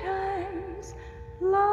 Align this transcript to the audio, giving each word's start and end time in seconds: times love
times 0.00 0.94
love 1.40 1.67